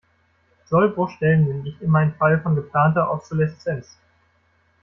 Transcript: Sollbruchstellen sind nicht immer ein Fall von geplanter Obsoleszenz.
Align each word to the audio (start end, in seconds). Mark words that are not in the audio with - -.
Sollbruchstellen 0.65 1.45
sind 1.45 1.61
nicht 1.61 1.79
immer 1.79 1.99
ein 1.99 2.15
Fall 2.15 2.41
von 2.41 2.55
geplanter 2.55 3.13
Obsoleszenz. 3.13 3.99